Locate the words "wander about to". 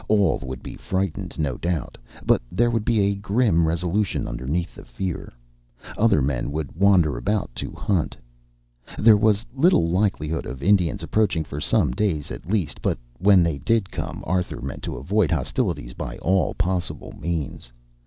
6.75-7.69